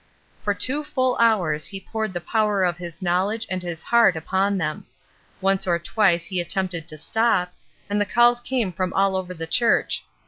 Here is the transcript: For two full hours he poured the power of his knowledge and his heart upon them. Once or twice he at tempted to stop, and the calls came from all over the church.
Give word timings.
For 0.43 0.55
two 0.55 0.83
full 0.83 1.15
hours 1.19 1.67
he 1.67 1.79
poured 1.79 2.13
the 2.13 2.19
power 2.21 2.63
of 2.63 2.77
his 2.77 3.03
knowledge 3.03 3.45
and 3.51 3.61
his 3.61 3.83
heart 3.83 4.15
upon 4.15 4.57
them. 4.57 4.87
Once 5.41 5.67
or 5.67 5.77
twice 5.77 6.25
he 6.25 6.41
at 6.41 6.49
tempted 6.49 6.87
to 6.87 6.97
stop, 6.97 7.53
and 7.87 8.01
the 8.01 8.05
calls 8.09 8.41
came 8.41 8.73
from 8.73 8.93
all 8.93 9.15
over 9.15 9.35
the 9.35 9.45
church. 9.45 10.03